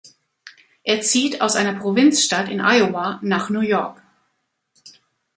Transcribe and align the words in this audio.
Er 0.83 1.01
zieht 1.03 1.41
aus 1.41 1.55
einer 1.55 1.77
Provinzstadt 1.79 2.49
in 2.49 2.59
Iowa 2.59 3.19
nach 3.21 3.51
New 3.51 3.59
York. 3.61 4.01